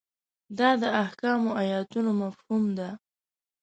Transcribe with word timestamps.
دا 0.57 0.69
د 0.81 0.83
احکامو 1.03 1.51
ایتونو 1.61 2.11
مفهوم 2.21 2.63
ده. 2.77 2.89